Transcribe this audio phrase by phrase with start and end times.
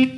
[0.00, 0.08] There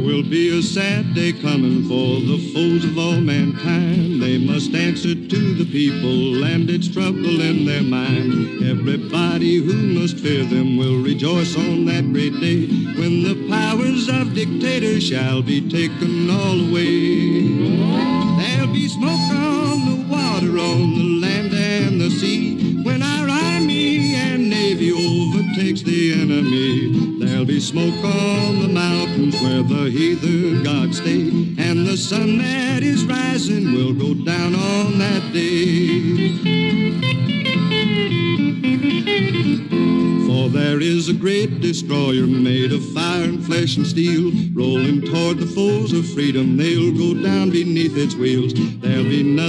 [0.00, 4.22] will be a sad day coming for the foes of all mankind.
[4.22, 8.64] They must answer to the people, and it's trouble in their mind.
[8.64, 12.66] Everybody who must fear them will rejoice on that great day
[12.96, 17.48] when the powers of dictators shall be taken all away.
[18.38, 19.47] There'll be smoke
[20.58, 27.18] on the land and the sea when our army and navy overtakes the enemy.
[27.18, 32.82] There'll be smoke on the mountains where the heathen gods stay, and the sun that
[32.82, 36.38] is rising will go down on that day.
[40.26, 45.38] For there is a great destroyer made of fire and flesh and steel, rolling toward
[45.38, 46.56] the foes of freedom.
[46.56, 48.52] They'll go down beneath its wheels.
[48.54, 48.97] There'll be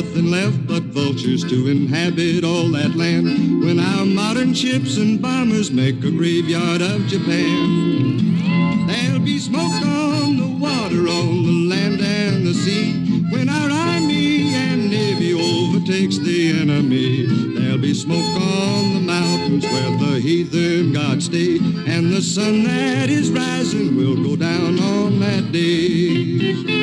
[0.02, 5.72] nothing left but vultures to inhabit all that land when our modern ships and bombers
[5.72, 8.88] make a graveyard of Japan.
[8.88, 14.54] There'll be smoke on the water, on the land and the sea when our army
[14.56, 17.26] and navy overtakes the enemy.
[17.60, 23.10] There'll be smoke on the mountains where the heathen gods stay, and the sun that
[23.10, 26.79] is rising will go down on that day.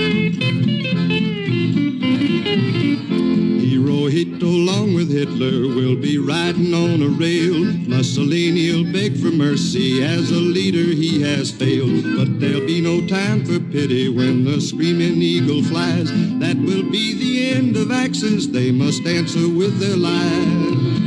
[5.16, 7.64] Hitler, will be riding on a rail.
[7.88, 12.04] Mussolini will beg for mercy, as a leader he has failed.
[12.18, 16.10] But there'll be no time for pity when the screaming eagle flies.
[16.38, 21.00] That will be the end of Axis, they must answer with their lives.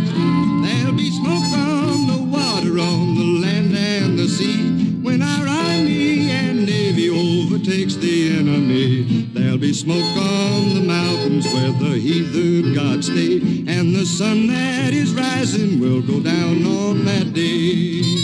[0.66, 6.32] There'll be smoke on the water, on the land and the sea when our army
[6.32, 9.19] and navy overtakes the enemy.
[9.60, 15.14] Be smoke on the mountains where the heathen gods stay, and the sun that is
[15.14, 18.19] rising will go down on that day.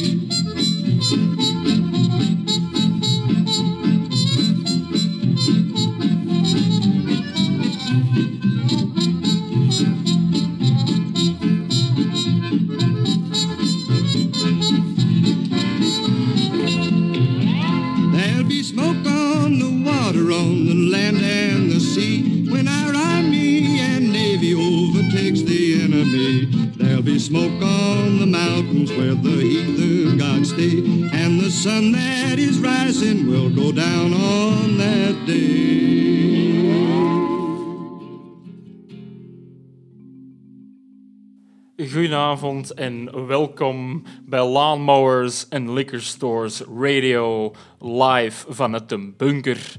[42.05, 49.75] Goedenavond en welkom bij Lawnmowers en Liquor Stores Radio live vanuit de bunker.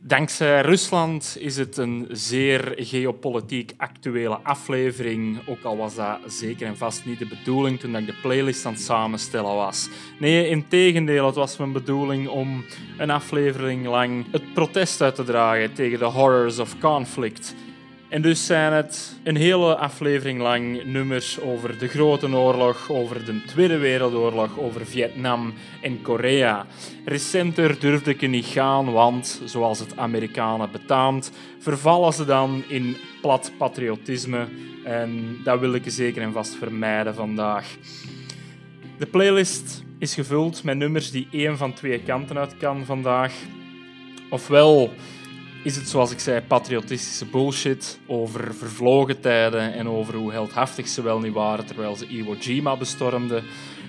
[0.00, 6.76] Dankzij Rusland is het een zeer geopolitiek actuele aflevering, ook al was dat zeker en
[6.76, 9.88] vast niet de bedoeling toen ik de playlist aan het samenstellen was.
[10.18, 12.64] Nee, in tegendeel, het was mijn bedoeling om
[12.98, 17.54] een aflevering lang het protest uit te dragen tegen de horrors of conflict.
[18.08, 23.44] En dus zijn het een hele aflevering lang nummers over de Grote Oorlog, over de
[23.44, 26.66] Tweede Wereldoorlog, over Vietnam en Korea.
[27.04, 32.96] Recenter durfde ik er niet gaan, want, zoals het Amerikanen betaamt, vervallen ze dan in
[33.20, 34.46] plat patriotisme.
[34.84, 37.76] En dat wil ik zeker en vast vermijden vandaag.
[38.98, 43.34] De playlist is gevuld met nummers die één van twee kanten uit kan vandaag.
[44.30, 44.92] Ofwel
[45.66, 51.02] is het, zoals ik zei, patriotistische bullshit over vervlogen tijden en over hoe heldhaftig ze
[51.02, 53.44] wel niet waren terwijl ze Iwo Jima bestormden.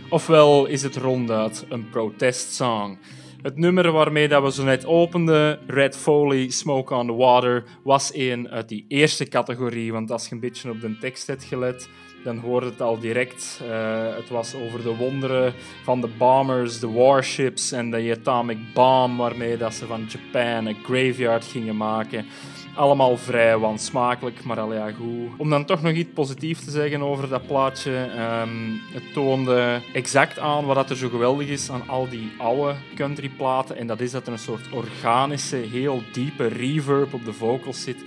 [0.09, 2.97] Ofwel is het ronduit een protestsong.
[3.41, 8.11] Het nummer waarmee dat we zo net openden, Red Foley, Smoke on the Water, was
[8.13, 9.91] een uit die eerste categorie.
[9.91, 11.89] Want als je een beetje op de tekst hebt gelet,
[12.23, 13.61] dan hoorde het al direct.
[13.63, 19.17] Uh, het was over de wonderen van de bombers, de warships en de atomic bomb
[19.17, 22.25] waarmee dat ze van Japan een graveyard gingen maken.
[22.75, 25.29] Allemaal vrij wansmakelijk, maar al ja, goed.
[25.37, 27.91] Om dan toch nog iets positiefs te zeggen over dat plaatje.
[27.91, 33.77] Um, het toonde exact aan wat er zo geweldig is aan al die oude countryplaten.
[33.77, 38.03] En dat is dat er een soort organische, heel diepe reverb op de vocals zit,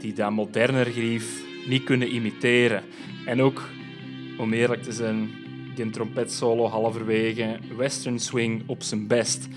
[0.00, 2.82] die dat moderner grief niet kunnen imiteren.
[3.26, 3.62] En ook,
[4.38, 5.30] om eerlijk te zijn,
[5.74, 9.48] die trompetsolo halverwege, western swing op zijn best.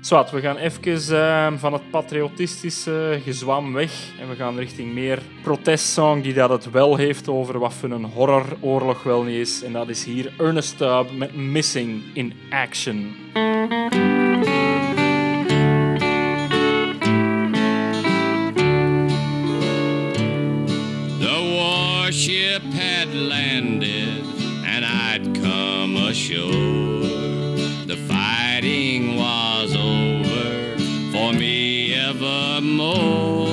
[0.00, 5.22] Zwat, we gaan even uh, van het patriotistische gezwam weg en we gaan richting meer
[5.42, 9.62] protestsong die dat het wel heeft over wat voor een horroroorlog wel niet is.
[9.62, 13.14] En dat is hier Ernest Tubb met Missing in Action.
[26.36, 27.00] Sure,
[27.86, 30.76] The fighting was over
[31.10, 33.46] for me evermore.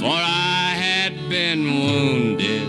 [0.00, 2.68] For I had been wounded,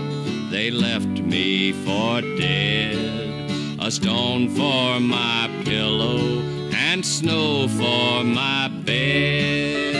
[0.52, 3.50] they left me for dead.
[3.80, 6.38] A stone for my pillow
[6.88, 9.96] and snow for my bed.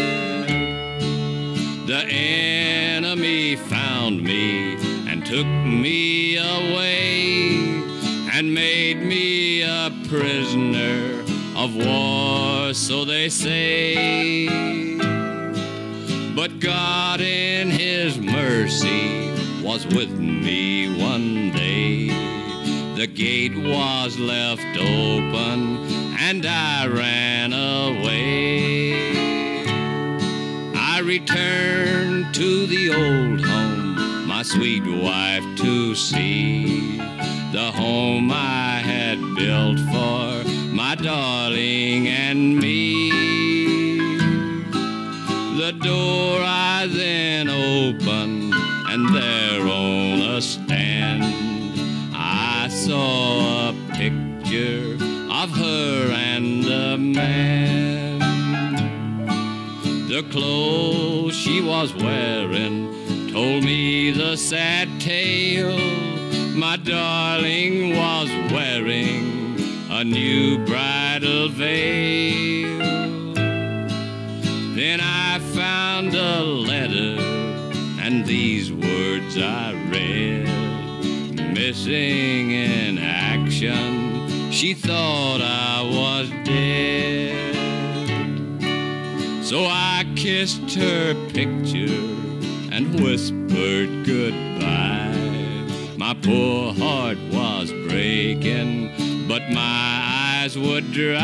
[1.89, 4.75] The enemy found me
[5.09, 7.72] and took me away
[8.35, 11.23] and made me a prisoner
[11.55, 14.47] of war, so they say.
[16.35, 19.31] But God in His mercy
[19.63, 22.07] was with me one day.
[22.97, 25.77] The gate was left open
[26.19, 29.13] and I ran away.
[30.75, 37.02] I returned to the old home, my sweet wife to see.
[37.53, 43.11] The home I had built for my darling and me.
[45.59, 51.25] The door I then opened, and there on a stand
[52.15, 54.95] I saw a picture
[55.31, 58.19] of her and a man.
[60.09, 66.02] The clothes she was wearing told me the sad tale.
[67.03, 69.57] Darling was wearing
[69.91, 72.79] a new bridal veil.
[74.77, 77.21] Then I found a letter,
[78.01, 80.47] and these words I read.
[81.53, 87.57] Missing in action, she thought I was dead.
[89.45, 92.07] So I kissed her picture
[92.71, 94.52] and whispered goodbye.
[96.13, 101.19] My poor heart was breaking, but my eyes would dry.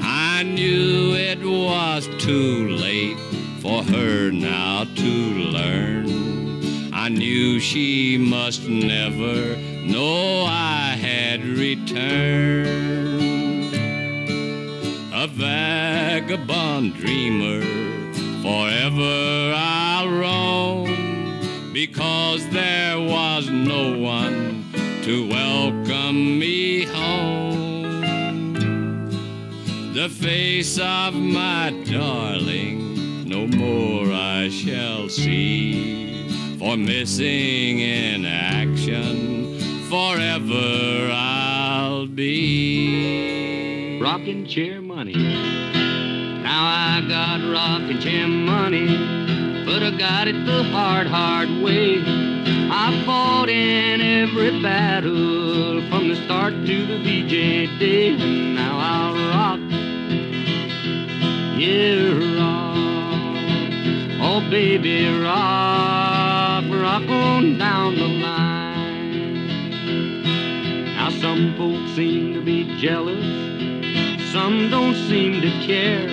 [0.00, 3.18] I knew it was too late
[3.60, 6.94] for her now to learn.
[6.94, 11.84] I knew she must never know I had returned.
[15.12, 17.60] A vagabond dreamer,
[18.40, 19.83] forever roam,
[22.34, 24.64] because there was no one
[25.02, 27.82] to welcome me home.
[29.94, 36.28] The face of my darling no more I shall see,
[36.58, 44.00] for missing in action forever I'll be.
[44.02, 45.14] Rocking chair money.
[45.14, 48.88] Now I got rocking chair money,
[49.64, 52.23] but I got it the hard, hard way.
[52.86, 59.14] I fought in every battle from the start to the VJ day, and now I'll
[59.32, 59.58] rock.
[61.58, 62.76] Yeah, rock.
[64.20, 69.44] Oh, baby, rock, rock on down the line.
[70.84, 73.24] Now some folks seem to be jealous,
[74.30, 76.06] some don't seem to care.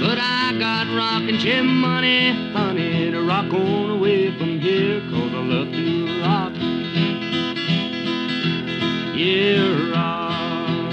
[0.00, 5.38] But I got rockin' chair money, honey, to rock on away from here, cause I
[5.38, 5.91] love to
[9.32, 10.92] Yeah, rock.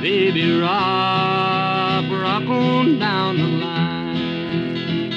[0.00, 2.06] Baby, rock,
[2.48, 5.12] on down the line.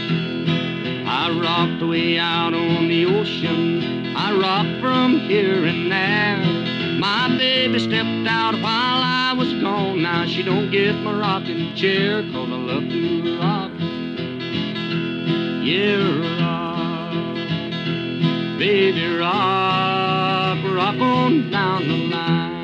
[1.08, 4.16] I rocked way out on the ocean.
[4.18, 7.00] I rocked from here and there.
[7.00, 10.02] My baby stepped out while I was gone.
[10.02, 13.72] Now she don't get my rocking chair, I love to rock.
[15.64, 17.14] Yeah, rock.
[18.60, 19.43] Baby, rock,
[21.02, 22.64] on down the line.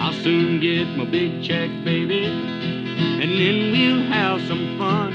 [0.00, 5.12] I'll soon get my big check, baby, and then we'll have some fun.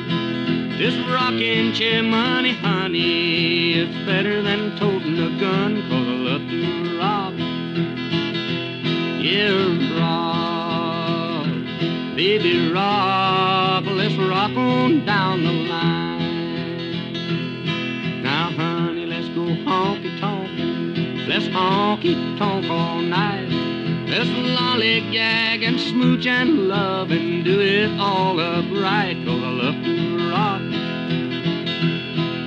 [0.77, 6.97] This rocking chair money, honey, it's better than toting a gun, cause I love to
[6.99, 7.33] rock.
[9.23, 11.47] Yeah, rock.
[12.15, 15.94] Baby, rock, let's rock on down the line.
[21.35, 23.49] Let's honky tonk all night.
[24.07, 30.29] Let's lollygag and smooch and love and do it all upright, cause I love to
[30.31, 30.61] rock.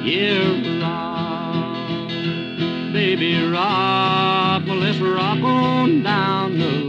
[0.07, 2.13] Yeah, rock.
[2.95, 4.63] Baby, rock.
[4.67, 6.88] Well, let's rock on down the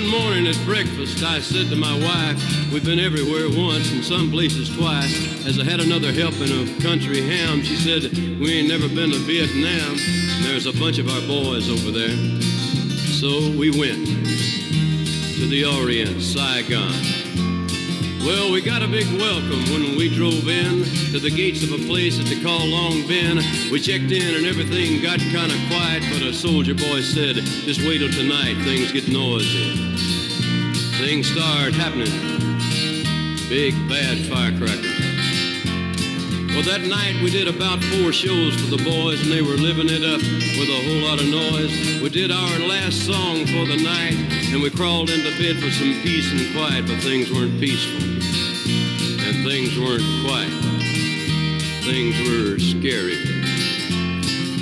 [0.00, 4.30] one morning at breakfast, I said to my wife, We've been everywhere once and some
[4.30, 5.44] places twice.
[5.46, 9.18] As I had another helping of country ham, she said, We ain't never been to
[9.18, 9.96] Vietnam.
[10.42, 12.16] There's a bunch of our boys over there.
[13.18, 14.06] So we went
[15.36, 16.92] to the Orient, Saigon.
[18.24, 21.84] Well, we got a big welcome when we drove in to the gates of a
[21.86, 23.40] place that they call Long Binh.
[23.70, 27.80] We checked in and everything got kind of quiet, but a soldier boy said, just
[27.80, 29.89] wait till tonight, things get noisy.
[31.00, 32.12] Things start happening.
[33.48, 34.84] Big bad firecrackers.
[36.52, 39.88] Well, that night we did about four shows for the boys, and they were living
[39.88, 42.02] it up with a whole lot of noise.
[42.02, 44.14] We did our last song for the night,
[44.52, 48.04] and we crawled into bed for some peace and quiet, but things weren't peaceful
[49.24, 50.52] and things weren't quiet.
[51.82, 53.29] Things were scary.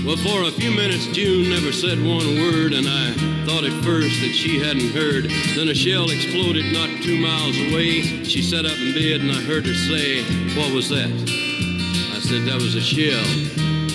[0.09, 3.13] Well, for a few minutes, June never said one word, and I
[3.45, 5.29] thought at first that she hadn't heard.
[5.53, 8.25] Then a shell exploded not two miles away.
[8.25, 10.25] She sat up in bed, and I heard her say,
[10.57, 11.13] What was that?
[11.13, 13.21] I said, That was a shell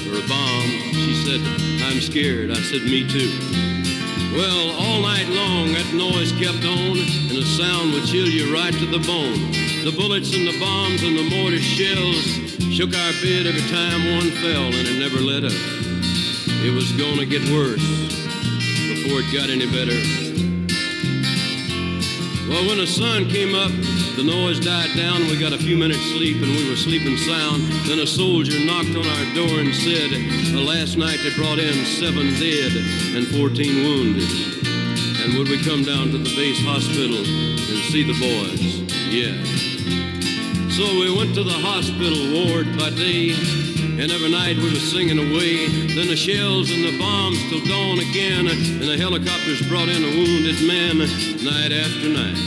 [0.05, 0.69] or a bomb.
[1.01, 1.41] She said,
[1.81, 2.51] I'm scared.
[2.51, 3.33] I said, Me too.
[4.37, 8.71] Well, all night long that noise kept on, and the sound would chill you right
[8.71, 9.49] to the bone.
[9.81, 12.21] The bullets and the bombs and the mortar shells
[12.69, 15.82] shook our bed every time one fell, and it never let up.
[16.63, 17.83] It was gonna get worse
[18.87, 19.99] before it got any better.
[22.47, 23.71] Well, when the sun came up,
[24.15, 25.27] the noise died down.
[25.27, 27.63] We got a few minutes sleep, and we were sleeping sound.
[27.83, 30.09] Then a soldier knocked on our door and said,
[30.55, 32.71] "Last night they brought in seven dead
[33.15, 34.29] and 14 wounded."
[35.19, 38.63] And would we come down to the base hospital and see the boys?
[39.11, 39.35] Yeah.
[40.71, 43.35] So we went to the hospital ward by day,
[43.99, 45.67] and every night we were singing away.
[45.93, 50.11] Then the shells and the bombs till dawn again, and the helicopters brought in a
[50.17, 50.97] wounded man
[51.45, 52.37] night after night,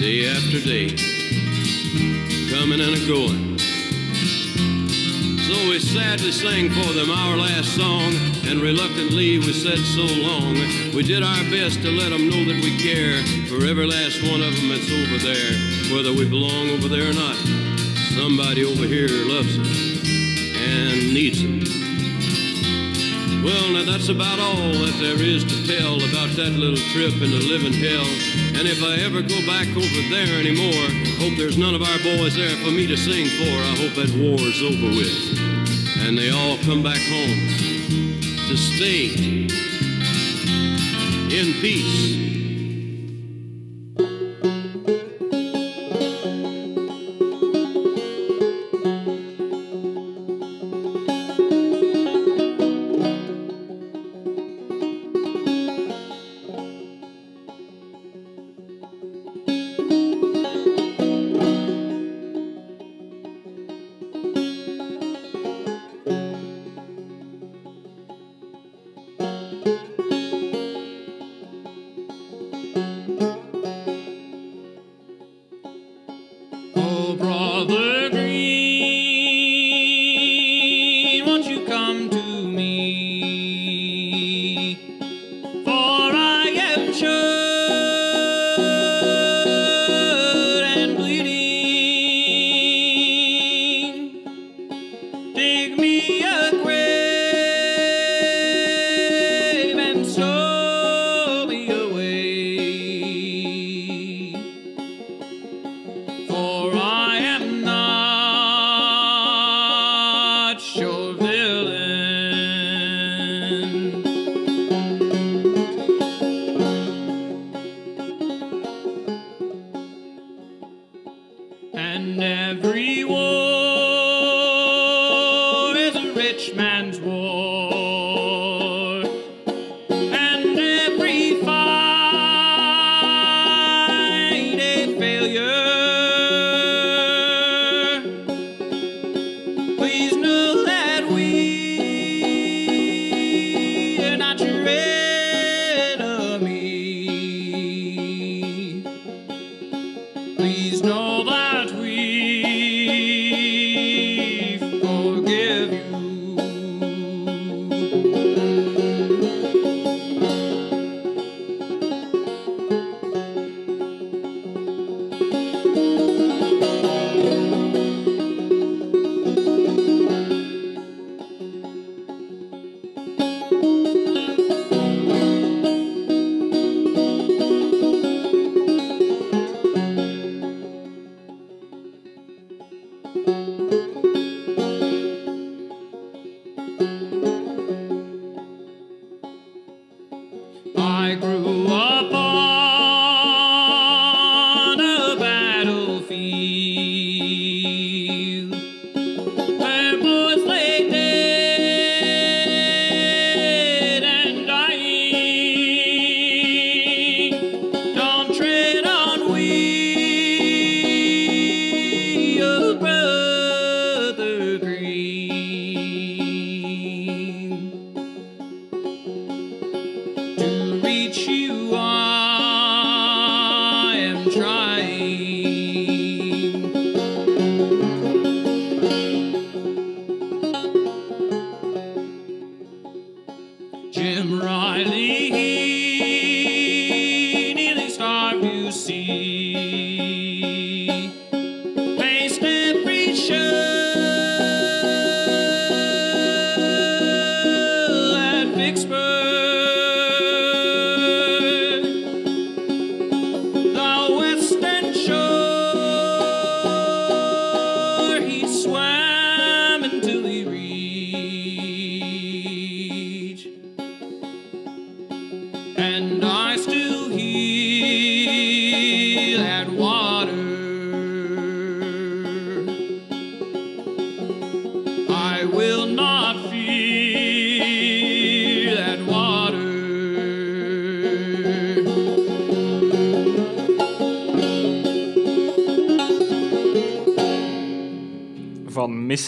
[0.00, 0.96] day after day,
[2.48, 3.58] coming and a going.
[5.44, 8.12] So we sadly sang for them our last song,
[8.48, 10.56] and reluctantly we said so long.
[10.96, 13.20] We did our best to let them know that we care
[13.52, 15.52] for every last one of them that's over there,
[15.92, 17.36] whether we belong over there or not.
[18.16, 19.87] Somebody over here loves them
[20.68, 21.60] and needs them.
[23.42, 27.40] Well, now that's about all that there is to tell about that little trip into
[27.48, 28.04] living hell.
[28.58, 30.84] And if I ever go back over there anymore,
[31.16, 33.48] hope there's none of our boys there for me to sing for.
[33.48, 35.38] I hope that war's over with.
[36.04, 37.48] And they all come back home
[38.48, 39.16] to stay
[41.30, 42.27] in peace.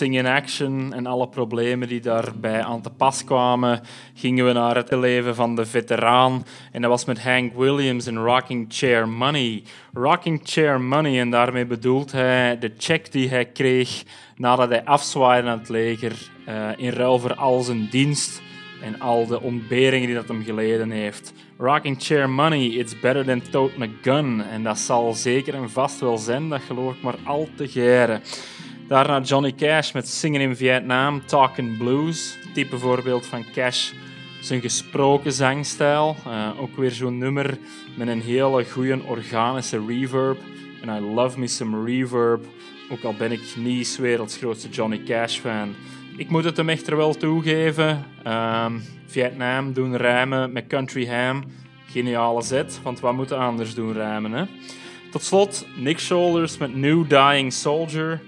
[0.01, 3.81] In Action en alle problemen die daarbij aan te pas kwamen,
[4.15, 6.45] gingen we naar het leven van de veteraan.
[6.73, 9.63] En dat was met Hank Williams en Rocking Chair Money.
[9.93, 14.03] Rocking Chair Money, en daarmee bedoelt hij de check die hij kreeg
[14.37, 18.43] nadat hij afzwaaide aan het leger eh, in ruil voor al zijn dienst
[18.83, 21.33] en al de ontberingen die dat hem geleden heeft.
[21.59, 24.43] Rocking chair money, it's better than toting a gun.
[24.51, 28.23] En dat zal zeker en vast wel zijn, dat geloof ik maar al te geren.
[28.91, 32.39] Daarna Johnny Cash met Zingen in Vietnam, Talking Blues.
[32.55, 33.93] Type voorbeeld van Cash,
[34.41, 36.17] zijn gesproken zangstijl.
[36.27, 37.59] Eh, ook weer zo'n nummer
[37.97, 40.39] met een hele goede organische reverb.
[40.83, 42.45] En I love me some reverb.
[42.91, 45.75] Ook al ben ik niet werelds grootste Johnny Cash fan.
[46.17, 48.05] Ik moet het hem echter wel toegeven.
[48.23, 51.45] Ehm, Vietnam doen rijmen met Country Ham.
[51.87, 54.45] Geniale zet, want wat moeten anders doen rijmen, hè?
[55.11, 58.21] Tot slot Nick Shoulders met New Dying Soldier.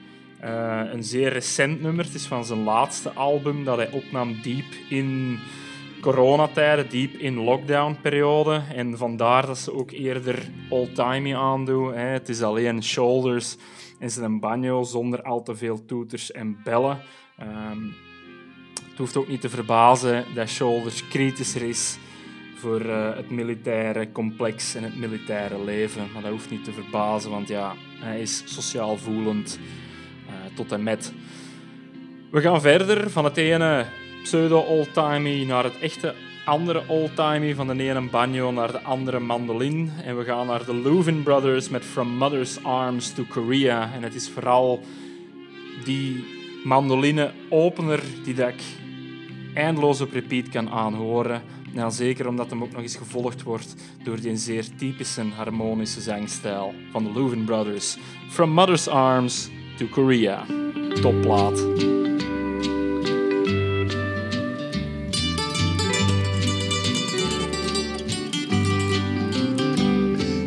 [0.43, 2.05] Eh, een zeer recent nummer.
[2.05, 5.39] Het is van zijn laatste album dat hij opnam diep in
[6.01, 8.63] coronatijden, diep in lockdownperiode.
[8.75, 11.95] En vandaar dat ze ook eerder old-timey aandoen.
[11.95, 12.07] Hè.
[12.07, 13.57] Het is alleen shoulders
[13.99, 16.99] en zijn banjo zonder al te veel toeters en bellen.
[17.39, 17.83] Ehm,
[18.91, 21.99] het hoeft ook niet te verbazen dat Shoulders kritischer is
[22.55, 26.03] voor eh, het militaire complex en het militaire leven.
[26.13, 29.59] Maar dat hoeft niet te verbazen, want ja, hij is sociaal voelend
[30.55, 31.13] tot en met.
[32.31, 33.87] We gaan verder van het ene
[34.23, 39.91] pseudo-oldtimey naar het echte andere oldtimey, van de ene banjo naar de andere mandolin.
[40.05, 43.93] En we gaan naar de Louvin Brothers met From Mother's Arms to Korea.
[43.95, 44.81] En het is vooral
[45.85, 46.25] die
[46.65, 48.63] mandoline opener die dat ik
[49.55, 51.43] eindeloos op repeat kan aanhoren.
[51.73, 56.75] Ja, zeker omdat hem ook nog eens gevolgd wordt door die zeer typische harmonische zangstijl
[56.91, 57.97] van de Louvin Brothers.
[58.29, 60.45] From Mother's Arms to Korea.
[61.03, 61.57] Topplaat.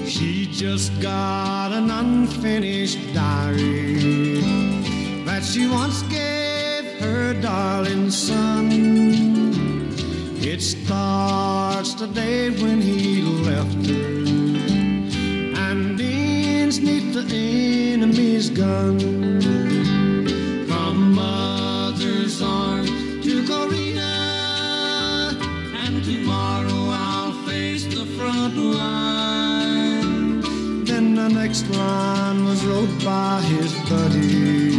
[0.07, 4.41] She just got an unfinished diary
[5.25, 8.71] that she once gave her darling son.
[10.41, 14.05] It starts the day when he left her
[15.67, 17.23] and ends neath the
[18.49, 18.99] gun.
[20.67, 22.89] From mother's arms
[23.23, 24.15] to Korea,
[25.83, 30.41] and tomorrow I'll face the front line.
[30.85, 34.71] Then the next line was wrote by his buddy.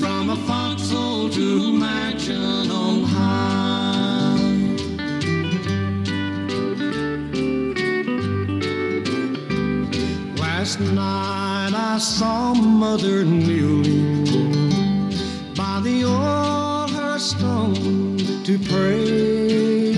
[0.00, 3.60] From a foxhole to mansion on high.
[10.36, 11.39] Last night
[12.00, 14.24] saw mother kneeling
[15.54, 19.92] by the old hearthstone to pray.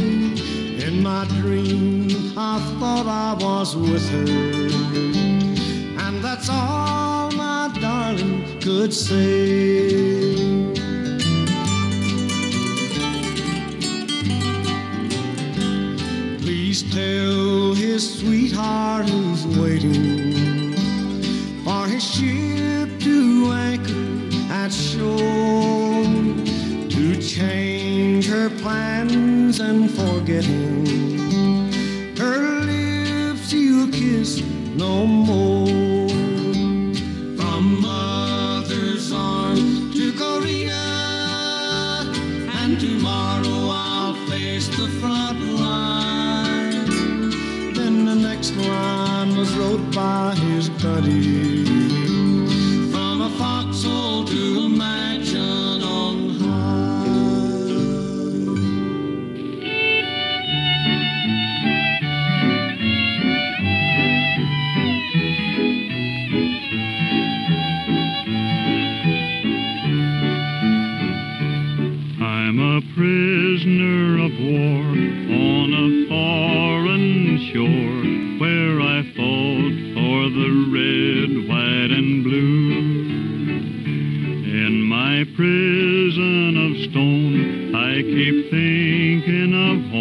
[0.85, 4.27] In my dream, I thought I was with her,
[6.05, 10.33] and that's all my darling could say.
[16.41, 20.22] Please tell his sweetheart who's waiting
[28.43, 30.85] her plans and forget him.
[32.17, 32.41] Her
[32.73, 34.43] lips you kiss
[34.75, 36.09] no more.
[37.39, 40.85] From mother's arms to Korea,
[42.61, 46.89] and tomorrow I'll face the front line.
[47.75, 51.52] Then the next line was wrote by his buddy.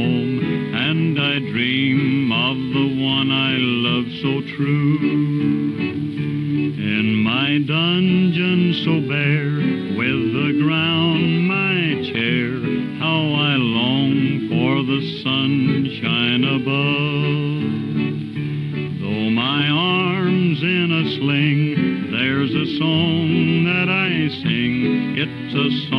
[0.02, 0.40] home,
[0.74, 4.98] and I dream of the one I love so true.
[6.98, 9.58] In my dungeon so bare,
[9.98, 12.50] with the ground my chair,
[13.00, 17.62] how I long for the sunshine above.
[19.02, 25.18] Though my arm's in a sling, there's a song that I sing.
[25.18, 25.91] It's a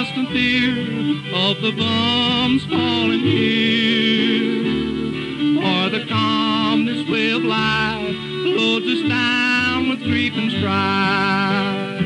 [0.00, 0.70] constant fear
[1.34, 4.62] of the bombs falling here?
[5.58, 12.00] Or the calmness way of life loads us down with grief and strife?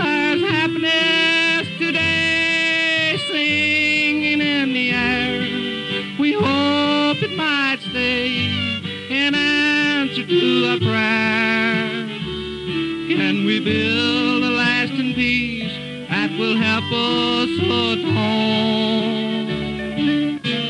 [0.00, 5.42] There's happiness today singing in the air.
[6.18, 8.48] We hope it might stay
[9.10, 12.06] in answer to our prayer.
[13.14, 14.23] Can we build
[16.44, 18.28] will help us atone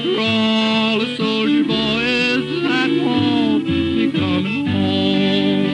[0.02, 5.66] for all the soldier boys that won't be coming home?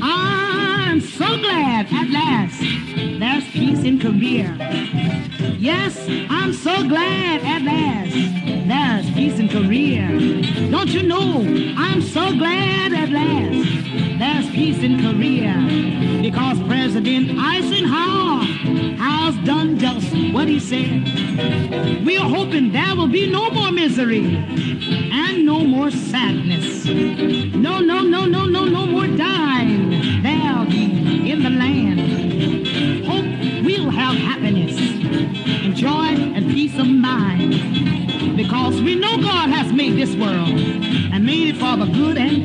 [0.00, 2.60] I'm so glad at last
[3.18, 4.56] there's peace in Korea.
[5.58, 8.45] Yes, I'm so glad at last
[9.16, 10.08] peace in Korea.
[10.70, 11.40] Don't you know?
[11.78, 15.54] I'm so glad at last there's peace in Korea
[16.20, 18.44] because President Eisenhower
[18.98, 22.04] has done just what he said.
[22.04, 26.84] We are hoping there will be no more misery and no more sadness.
[26.84, 28.75] No, no, no, no, no, no
[40.06, 40.48] this world
[41.12, 42.35] and made it for the good and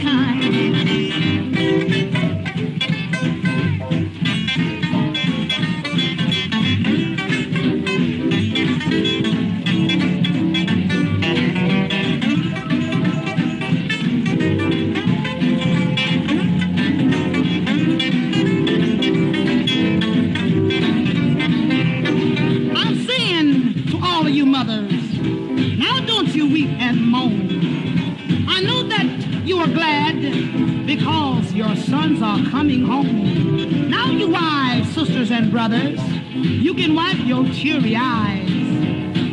[31.91, 33.89] sons are coming home.
[33.89, 35.99] Now you wives, sisters and brothers,
[36.33, 38.49] you can wipe your teary eyes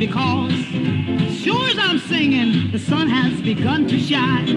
[0.00, 0.52] because
[1.40, 4.48] sure as I'm singing, the sun has begun to shine.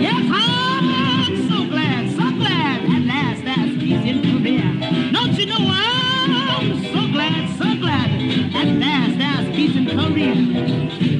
[0.00, 5.10] Yes, I'm so glad, so glad at last there's peace in Korea.
[5.12, 8.08] Don't you know I'm so glad, so glad
[8.54, 11.11] at last there's peace in Korea.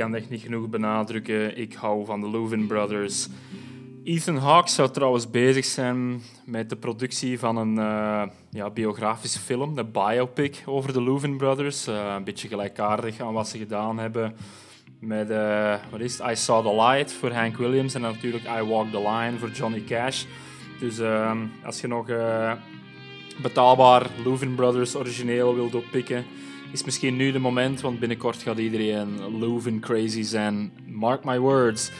[0.00, 1.58] Kan echt niet genoeg benadrukken.
[1.58, 3.28] Ik hou van de Louvin Brothers.
[4.04, 9.78] Ethan Hawke zou trouwens bezig zijn met de productie van een eh, ja, biografische film,
[9.78, 11.86] een biopic over de Louvin Brothers.
[11.86, 14.36] Eh, een beetje gelijkaardig aan wat ze gedaan hebben
[15.00, 16.20] met eh, wat is?
[16.20, 19.84] I Saw the Light voor Hank Williams en natuurlijk I Walk the Line voor Johnny
[19.84, 20.24] Cash.
[20.78, 22.06] Dus ehm, als je nog
[23.42, 26.24] betaalbaar Louvin Brothers origineel wilt oppikken,
[26.72, 30.72] is misschien nu de moment, want binnenkort gaat iedereen Louvin crazy zijn.
[30.86, 31.90] Mark my words.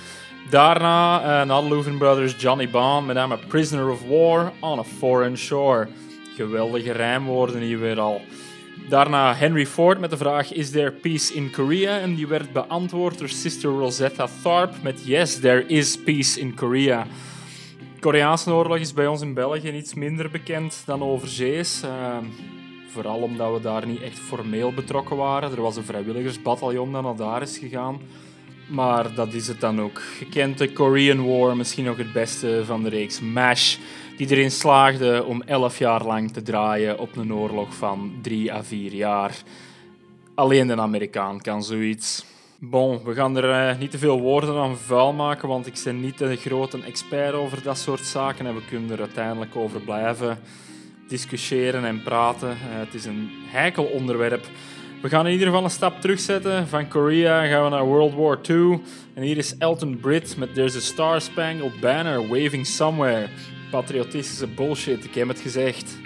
[0.51, 5.37] Daarna uh, na de Brothers Johnny Bond met A Prisoner of War on a Foreign
[5.37, 5.89] Shore.
[6.37, 8.21] Geweldige rijmwoorden hier weer al.
[8.89, 11.99] Daarna Henry Ford met de vraag Is there peace in Korea?
[11.99, 17.07] En die werd beantwoord door sister Rosetta Tharpe met Yes, there is peace in Korea.
[17.95, 21.83] De Koreaanse oorlog is bij ons in België iets minder bekend dan overzees.
[21.85, 22.17] Uh,
[22.93, 25.51] vooral omdat we daar niet echt formeel betrokken waren.
[25.51, 28.01] Er was een vrijwilligersbataljon dat naar daar is gegaan.
[28.69, 30.03] Maar dat is het dan ook.
[30.19, 33.79] Je kent de Korean War, misschien nog het beste van de reeks MASH,
[34.17, 38.63] die erin slaagde om 11 jaar lang te draaien op een oorlog van 3 à
[38.63, 39.43] 4 jaar.
[40.35, 42.25] Alleen de Amerikaan kan zoiets.
[42.59, 46.01] Bon, we gaan er eh, niet te veel woorden aan vuil maken, want ik ben
[46.01, 50.39] niet de grote expert over dat soort zaken en we kunnen er uiteindelijk over blijven
[51.11, 52.51] discussiëren en praten.
[52.51, 54.47] Eh, het is een heikel onderwerp.
[55.03, 56.69] We gaan in ieder geval een stap terugzetten.
[56.69, 58.81] Van Korea gaan we naar World War II.
[59.15, 63.29] En hier is Elton Britt met There's a Star Spangled Banner Waving Somewhere.
[63.71, 65.99] Patriotistische bullshit, ik heb het gezegd.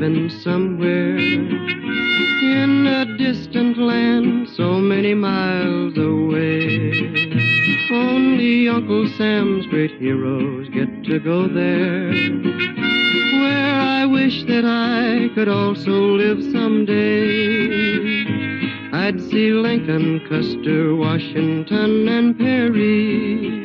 [0.00, 6.92] Waving somewhere in a distant land so many miles away.
[7.90, 12.12] Only Uncle Sam's great heroes get to go there.
[13.40, 18.24] Where I wish that I could also live someday.
[18.92, 23.58] I'd see Lincoln, Custer, Washington, and Perry.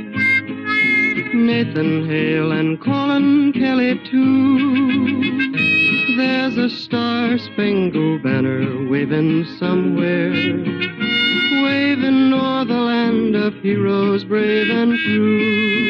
[1.36, 5.53] Nathan Hale and Colin Kelly, too.
[6.26, 14.98] There's a star spangled banner waving somewhere, waving o'er the land of heroes brave and
[15.00, 15.90] true.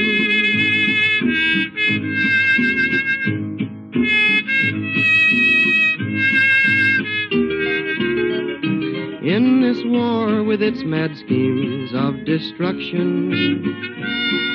[9.24, 13.32] In this war with its mad schemes of destruction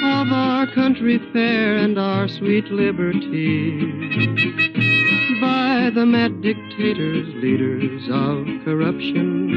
[0.02, 4.77] of our country fair and our sweet liberty
[5.98, 9.50] the mad dictators, leaders of corruption.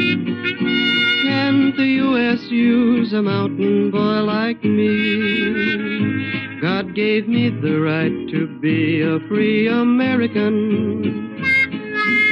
[1.21, 2.41] Can't the U.S.
[2.49, 6.60] use a mountain boy like me?
[6.60, 11.38] God gave me the right to be a free American.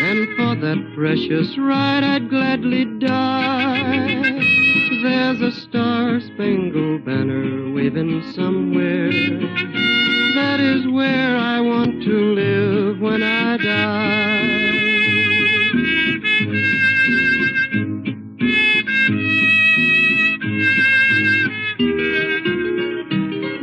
[0.02, 4.40] And for that precious right I'd gladly die.
[5.04, 10.09] There's a star spangled banner waving somewhere.
[10.40, 14.70] That is where I want to live when I die.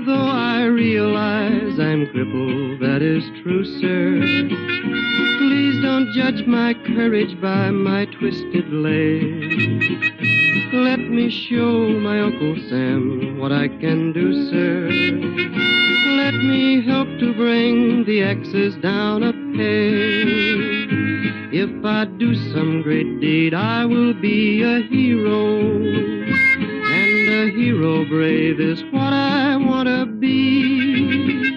[0.04, 4.20] Though I realize I'm crippled, that is true, sir.
[5.38, 9.72] Please don't judge my courage by my twisted leg.
[10.74, 15.85] Let me show my Uncle Sam what I can do, sir.
[16.46, 20.86] Me help to bring the Axis down a peg.
[21.52, 25.60] If I do some great deed, I will be a hero.
[25.60, 31.56] And a hero brave is what I want to be.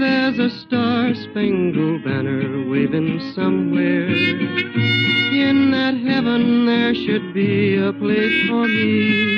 [0.00, 4.08] There's a star spangled banner waving somewhere.
[4.08, 9.36] In that heaven there should be a place for me.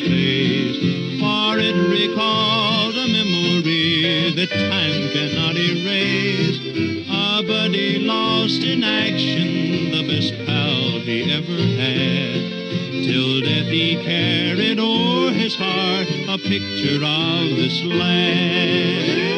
[0.00, 0.78] Face,
[1.20, 6.60] for it recalled a memory that time cannot erase.
[7.08, 13.04] A buddy lost in action, the best pal he ever had.
[13.04, 19.32] till death he carried o'er his heart a picture of this land.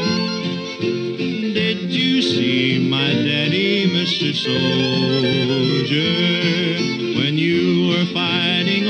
[1.54, 4.32] Did you see my daddy, Mr.
[4.34, 5.98] Soldier,
[7.18, 8.86] when you were fighting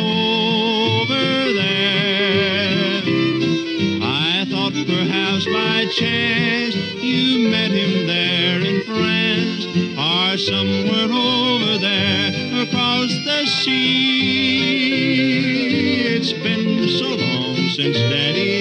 [5.89, 9.67] chance you met him there in France
[9.97, 14.87] or somewhere over there across the sea.
[16.17, 18.56] It's been so long since Daddy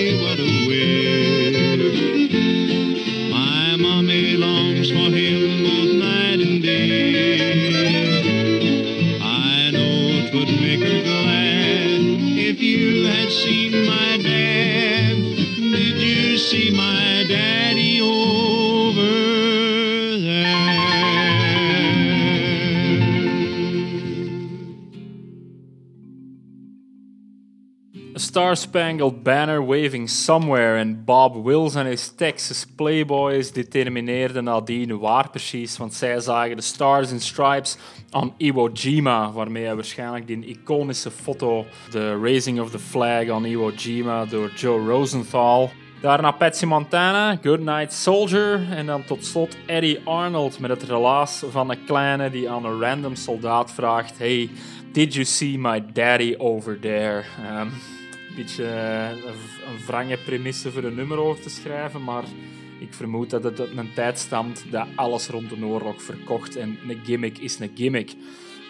[28.55, 35.29] Star Spangled Banner waving somewhere en Bob Wills en his Texas Playboys determineerden nadien waar
[35.29, 37.77] precies, want zij zagen de Stars and Stripes
[38.09, 43.45] aan Iwo Jima, waarmee hij waarschijnlijk die iconische foto, de Raising of the Flag aan
[43.45, 45.71] Iwo Jima door Joe Rosenthal.
[46.01, 51.69] Daarna Patsy Montana, Goodnight Soldier en dan tot slot Eddie Arnold met het relaas van
[51.69, 54.49] een kleine die aan een random soldaat vraagt Hey,
[54.91, 57.23] did you see my daddy over there?
[57.61, 57.71] Een
[58.35, 62.23] beetje eh, een wrange premisse voor een nummer over te schrijven, maar
[62.79, 66.77] ik vermoed dat het uit een tijd stamt dat alles rond de oorlog verkocht en
[66.87, 68.15] een gimmick is een gimmick.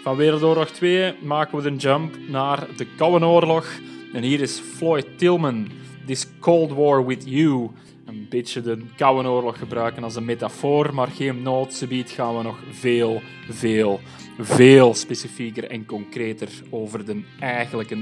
[0.04, 3.80] Van Wereldoorlog 2 maken we de jump naar de Koude Oorlog.
[4.14, 5.68] En hier is Floyd Tillman,
[6.06, 7.70] This Cold War With You.
[8.06, 11.86] Een beetje de Koude Oorlog gebruiken als een metafoor, maar geen nood.
[12.06, 14.00] Gaan we nog veel, veel,
[14.40, 17.98] veel specifieker en concreter over de eigenlijke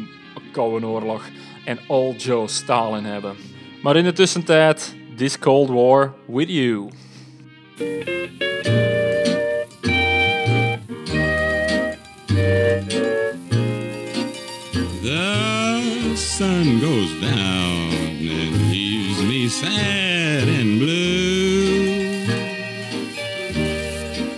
[0.53, 1.21] Koude Oorlog
[1.65, 3.35] en All Joe Stalin hebben.
[3.81, 6.89] Maar in de tussentijd, This Cold War With You.
[15.01, 17.93] The sun goes down
[18.29, 22.25] and leaves me sad and blue.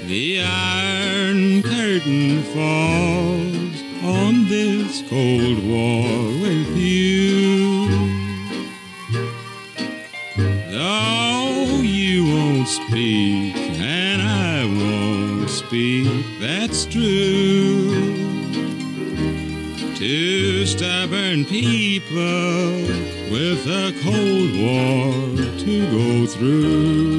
[0.08, 7.90] The iron curtain falls on this cold war with you.
[10.72, 17.92] Though you won't speak and I won't speak, that's true.
[19.96, 22.72] Two stubborn people
[23.36, 25.12] with a cold war
[25.66, 27.15] to go through.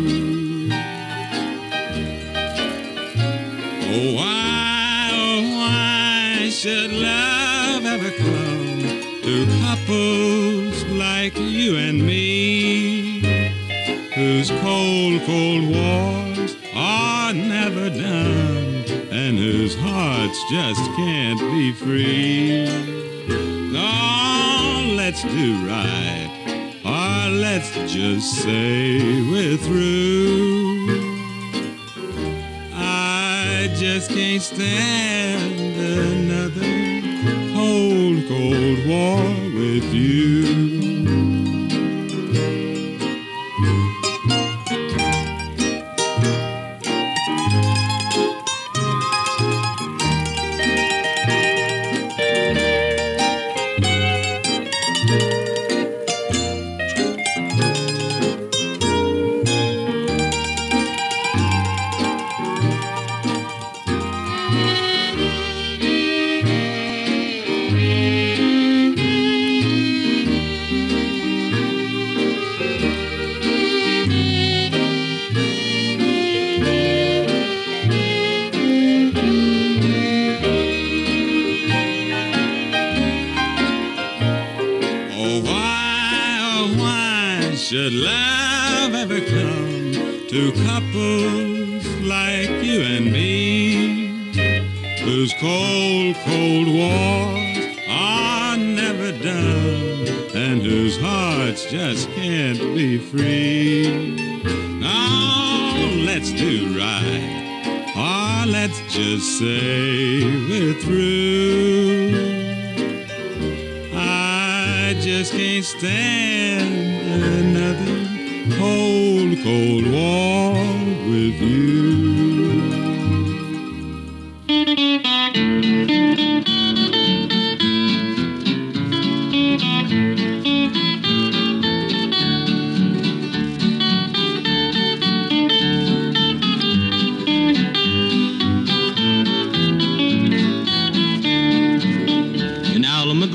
[15.27, 22.67] Cold, wars are never done and whose hearts just can't be free.
[23.73, 26.31] No, let's do right,
[26.85, 28.99] or let's just say
[29.29, 30.87] we're through.
[32.73, 36.73] I just can't stand another
[37.53, 39.25] cold, cold war
[39.59, 40.16] with you.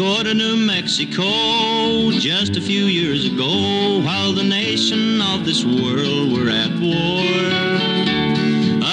[0.01, 6.33] Go to New Mexico just a few years ago while the nation of this world
[6.33, 7.21] were at war.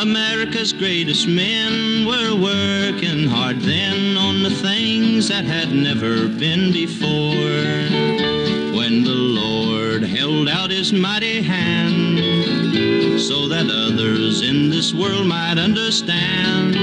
[0.02, 7.88] America's greatest men were working hard then on the things that had never been before.
[8.76, 12.18] When the Lord held out his mighty hand
[13.18, 16.74] so that others in this world might understand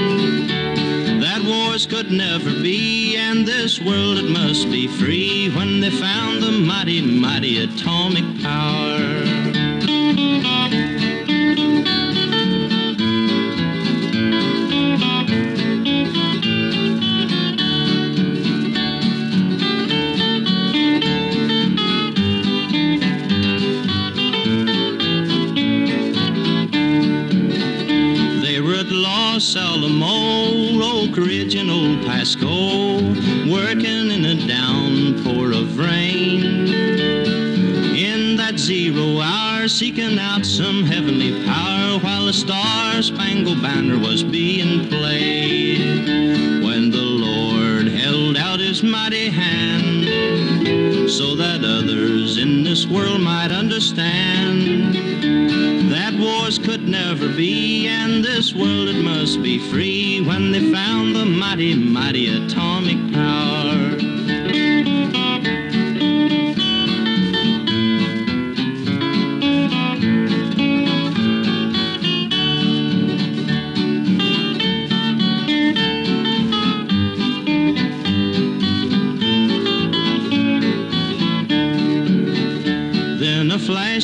[1.22, 3.05] that wars could never be
[3.36, 8.95] and this world it must be free when they found the mighty, mighty atomic power.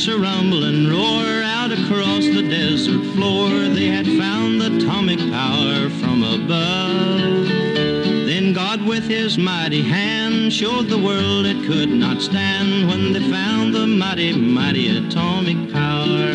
[0.01, 3.49] A flash, a rumble, and roar out across the desert floor.
[3.49, 7.47] They had found the atomic power from above.
[8.25, 13.29] Then God, with his mighty hand, showed the world it could not stand when they
[13.29, 16.31] found the mighty, mighty atomic power.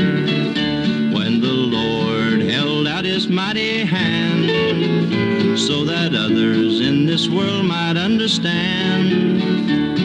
[1.15, 7.97] When the Lord held out his mighty hand so that others in this world might
[7.97, 9.96] understand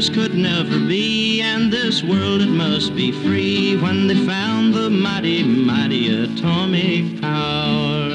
[0.00, 4.88] that could never be, and this world it must be free when they found the
[4.88, 8.08] mighty, mighty atomic power.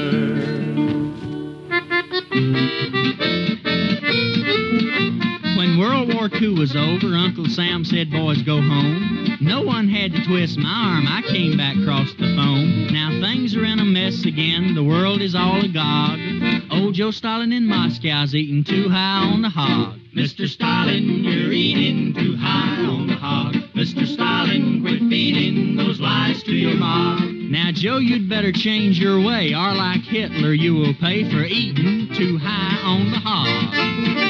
[5.56, 9.38] When World War II was over, Uncle Sam said, Boys, go home.
[9.40, 11.06] No one had to twist my arm.
[11.06, 12.88] I came back across the foam.
[12.92, 14.74] Now things are in a mess again.
[14.74, 16.18] The world is all agog.
[16.72, 20.00] Old Joe Stalin in Moscow's eating too high on the hog.
[20.16, 20.48] Mr.
[20.48, 23.52] Stalin, you're eating too high on the hog.
[23.74, 24.06] Mr.
[24.06, 27.20] Stalin, quit feeding those lies to your mob.
[27.20, 32.08] Now, Joe, you'd better change your way, or like Hitler, you will pay for eating
[32.14, 34.25] too high on the hog.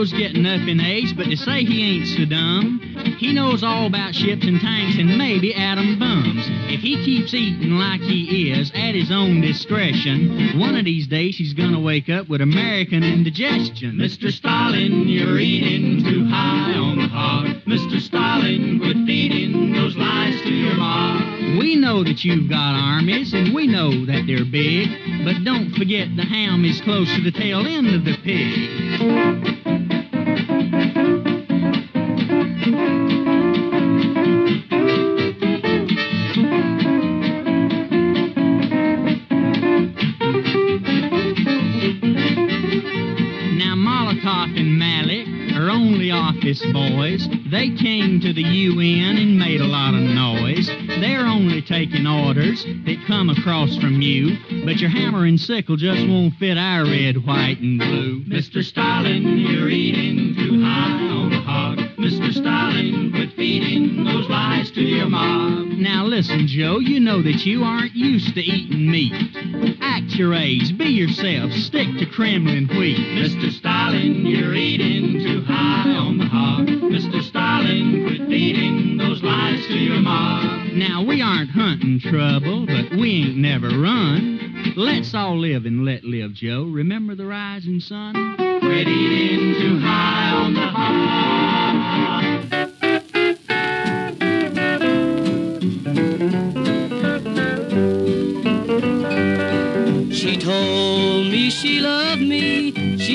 [0.00, 2.80] Joe's getting up in age, but to say he ain't so dumb,
[3.18, 6.42] he knows all about ships and tanks and maybe atom bombs.
[6.72, 11.36] If he keeps eating like he is, at his own discretion, one of these days
[11.36, 13.96] he's gonna wake up with American indigestion.
[13.96, 14.32] Mr.
[14.32, 17.48] Stalin, you're eating too high on the hog.
[17.66, 18.00] Mr.
[18.00, 21.58] Stalin, quit feeding those lies to your mob.
[21.58, 24.88] We know that you've got armies, and we know that they're big,
[25.26, 29.59] but don't forget the ham is close to the tail end of the pig.
[48.20, 50.66] To the UN and made a lot of noise.
[51.00, 56.06] They're only taking orders that come across from you, but your hammer and sickle just
[56.06, 58.24] won't fit our red, white, and blue.
[58.24, 58.62] Mr.
[58.62, 61.78] Stalin, you're eating too high on the hog.
[61.98, 62.32] Mr.
[62.32, 65.68] Stalin, quit feeding those lies to your mob.
[65.78, 69.79] Now listen, Joe, you know that you aren't used to eating meat.
[69.92, 72.96] Act your age, be yourself, stick to Kremlin wheat.
[72.96, 73.50] Mr.
[73.50, 76.68] Stalin, you're eating too high on the hog.
[76.68, 77.20] Mr.
[77.20, 80.70] Stalin, quit feeding those lies to your mob.
[80.74, 84.74] Now we aren't hunting trouble, but we ain't never run.
[84.76, 86.68] Let's all live and let live, Joe.
[86.70, 88.36] Remember the rising sun?
[88.60, 92.59] Quit eating too high on the hog.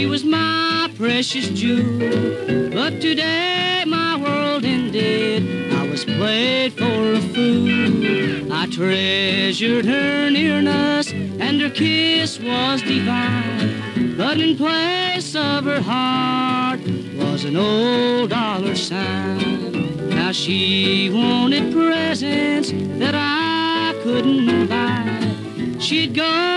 [0.05, 2.69] She was my precious jewel.
[2.69, 5.73] But today my world ended.
[5.73, 8.53] I was played for a fool.
[8.53, 14.15] I treasured her nearness, and her kiss was divine.
[14.15, 16.81] But in place of her heart
[17.15, 20.09] was an old dollar sign.
[20.09, 25.79] Now she wanted presents that I couldn't buy.
[25.79, 26.54] She'd go out with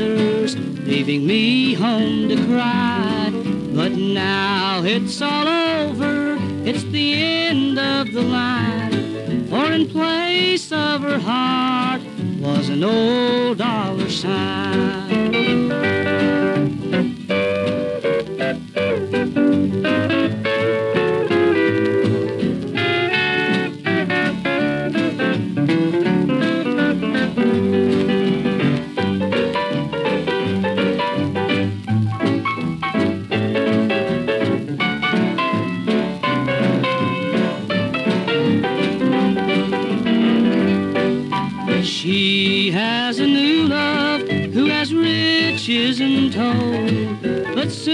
[0.00, 3.30] others, leaving me home to cry.
[3.74, 9.46] But now it's all over, it's the end of the line.
[9.48, 12.02] For in place of her heart
[12.40, 14.90] was an old dollar sign.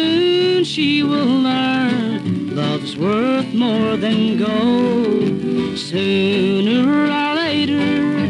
[0.07, 5.79] Soon she will learn love's worth more than gold.
[5.79, 6.83] Sooner
[7.21, 8.27] or later,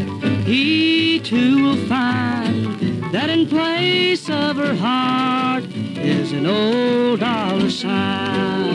[0.50, 5.64] he too will find that in place of her heart
[6.14, 8.65] is an old dollar sign.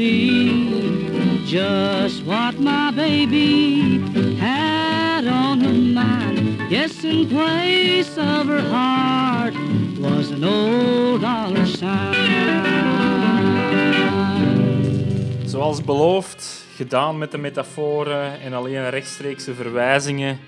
[0.00, 4.00] See just what my baby
[4.38, 6.70] had on her mind.
[6.70, 9.54] Yes, in place of her heart
[9.98, 12.14] was an old dollar sign.
[15.44, 20.38] Zoals beloofd, gedaan met de metaforen en alleen rechtstreekse verwijzingen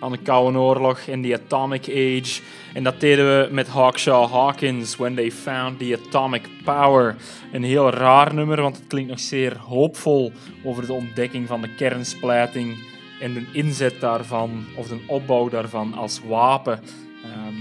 [0.00, 2.40] aan de Koude Oorlog en de Atomic Age.
[2.74, 7.16] En dat deden we met Hawkshaw Hawkins, When They Found the Atomic Power.
[7.52, 10.32] Een heel raar nummer, want het klinkt nog zeer hoopvol
[10.64, 12.78] over de ontdekking van de kernsplijting
[13.20, 16.80] en de inzet daarvan, of de opbouw daarvan als wapen.
[17.24, 17.54] Ehm,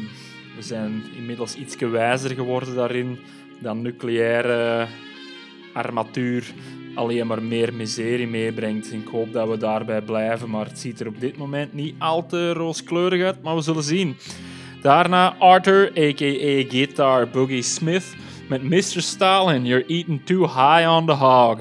[0.56, 3.20] we zijn inmiddels iets wijzer geworden daarin
[3.60, 4.88] dan nucleaire
[5.74, 6.54] armatuur
[7.00, 8.94] alleen maar meer miserie meebrengt.
[8.94, 12.26] Ik hoop dat we daarbij blijven, maar het ziet er op dit moment niet al
[12.26, 14.18] te rooskleurig uit, maar we zullen zien.
[14.82, 16.70] Daarna Arthur, a.k.a.
[16.70, 18.16] Guitar Boogie Smith,
[18.50, 19.02] met Mr.
[19.02, 21.58] Stalin, You're Eating Too High on the Hog.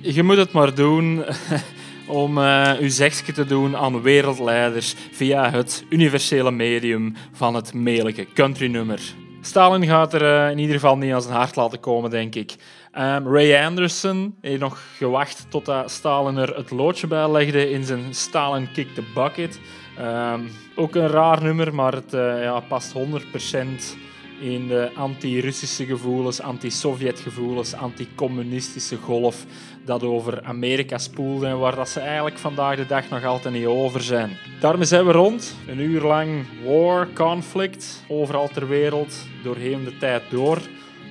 [0.00, 1.24] Je moet het maar doen
[2.06, 8.26] om eh uw zegje te doen aan wereldleiders via het universele medium van het melijke
[8.34, 9.00] countrynummer.
[9.40, 12.54] Stalin gaat er eh, in ieder geval niet aan zijn hart laten komen, denk ik.
[12.94, 18.14] Ehm, Ray Anderson heeft nog gewacht totdat Stalin er het loodje bij legde in zijn
[18.14, 19.60] Stalin Kick the Bucket.
[19.98, 20.40] Ehm,
[20.74, 23.96] ook een raar nummer, maar het eh, ja, past 100%
[24.40, 29.44] in de anti-Russische gevoelens, anti-Sovjet gevoelens, anti-communistische golf
[29.84, 33.66] dat over Amerika spoelde en waar dat ze eigenlijk vandaag de dag nog altijd niet
[33.66, 34.36] over zijn.
[34.60, 35.56] Daarmee zijn we rond.
[35.66, 40.56] Een uur lang war, conflict, overal ter wereld, doorheen de tijd door.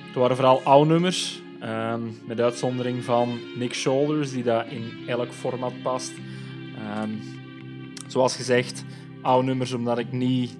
[0.06, 5.32] Het waren vooral oude nummers, ehm, met uitzondering van Nick Shoulders, die dat in elk
[5.32, 6.12] format past.
[6.78, 7.10] Ehm,
[8.06, 8.84] zoals gezegd,
[9.22, 10.56] oude nummers omdat ik niet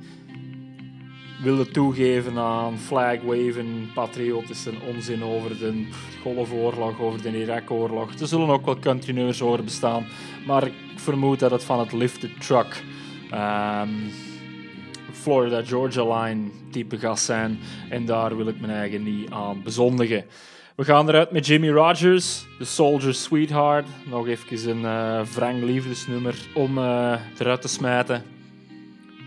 [1.43, 5.87] wilde toegeven aan flagwaven, patriotische onzin over de
[6.23, 8.15] Golfoorlog, over de Irak-oorlog.
[8.15, 10.07] Er zullen ook wel country nummers over bestaan,
[10.47, 12.83] maar ik vermoed dat het van het lifted truck,
[13.31, 13.89] ehm,
[15.13, 20.25] Florida Georgia Line type gas zijn en daar wil ik mijn eigen niet aan bezondigen.
[20.77, 23.87] We gaan eruit met Jimmy Rogers, The Soldier's Sweetheart.
[24.05, 28.23] Nog even een eh wrang liefdesnummer om eh, eruit te smijten.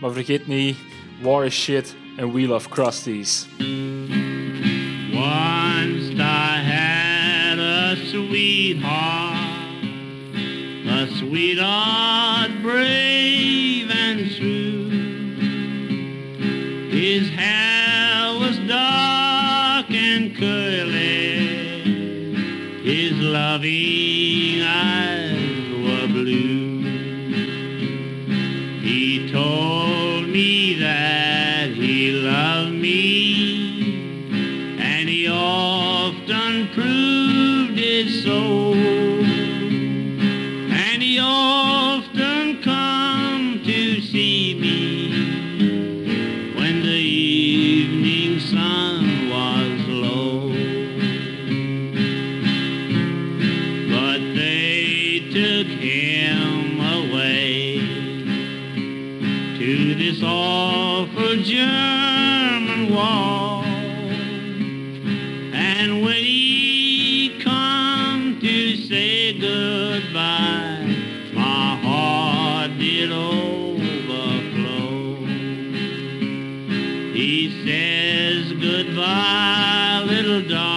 [0.01, 0.77] Maar vergeet niet,
[1.21, 3.47] War is shit and we love crusties.
[5.13, 9.37] Once I had a sweetheart,
[10.87, 13.06] a sweetheart brave
[23.63, 24.06] his
[80.41, 80.76] goodbye,